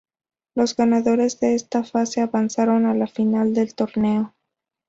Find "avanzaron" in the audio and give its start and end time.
2.21-2.87